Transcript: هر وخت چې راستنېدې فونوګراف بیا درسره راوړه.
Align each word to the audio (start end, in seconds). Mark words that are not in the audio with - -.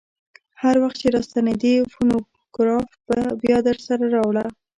هر 0.61 0.75
وخت 0.83 0.97
چې 1.01 1.07
راستنېدې 1.15 1.73
فونوګراف 1.91 2.89
بیا 3.43 3.57
درسره 3.67 4.03
راوړه. 4.15 4.45